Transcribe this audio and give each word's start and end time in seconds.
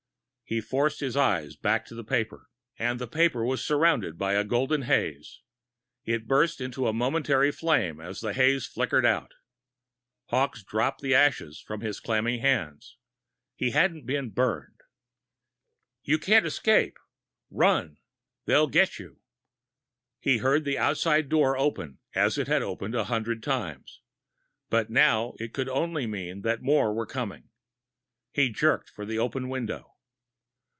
He 0.43 0.59
forced 0.59 0.99
his 0.99 1.15
eyes 1.15 1.55
back 1.55 1.85
to 1.85 1.95
the 1.95 2.03
paper. 2.03 2.49
And 2.77 2.99
the 2.99 3.07
paper 3.07 3.45
was 3.45 3.63
surrounded 3.65 4.17
by 4.17 4.33
a 4.33 4.43
golden 4.43 4.81
haze. 4.81 5.39
It 6.03 6.27
burst 6.27 6.59
into 6.59 6.87
a 6.87 6.91
momentary 6.93 7.53
flame 7.53 8.01
as 8.01 8.19
the 8.19 8.33
haze 8.33 8.65
flickered 8.67 9.05
out. 9.05 9.31
Hawkes 10.25 10.61
dropped 10.61 10.99
the 10.99 11.15
ashes 11.15 11.63
from 11.65 11.79
his 11.79 12.01
clammy 12.01 12.39
hands. 12.39 12.97
He 13.55 13.71
hadn't 13.71 14.05
been 14.05 14.31
burned! 14.31 14.81
You 16.03 16.19
can't 16.19 16.45
escape. 16.45 16.97
Run. 17.49 17.95
They'll 18.43 18.67
get 18.67 18.99
you! 18.99 19.21
He 20.19 20.39
heard 20.39 20.65
the 20.65 20.77
outside 20.77 21.29
door 21.29 21.57
open, 21.57 21.99
as 22.13 22.37
it 22.37 22.49
had 22.49 22.61
opened 22.61 22.93
a 22.93 23.05
hundred 23.05 23.41
times. 23.41 24.01
But 24.69 24.89
now 24.89 25.31
it 25.37 25.53
could 25.53 25.69
only 25.69 26.07
mean 26.07 26.41
that 26.41 26.61
more 26.61 26.93
were 26.93 27.05
coming. 27.07 27.47
He 28.33 28.49
jerked 28.51 28.89
for 28.89 29.05
the 29.05 29.17
open 29.17 29.47
window. 29.47 29.87